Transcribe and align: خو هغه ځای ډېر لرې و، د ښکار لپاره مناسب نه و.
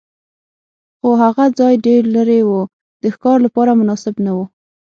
خو 0.99 1.09
هغه 1.21 1.45
ځای 1.59 1.73
ډېر 1.85 2.01
لرې 2.15 2.39
و، 2.49 2.51
د 3.01 3.03
ښکار 3.15 3.37
لپاره 3.45 3.71
مناسب 3.79 4.15
نه 4.25 4.31
و. 4.37 4.39